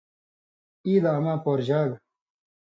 ای 0.85 0.93
لہ 1.03 1.09
اماں 1.17 1.37
پورژاگ۔ 1.43 1.89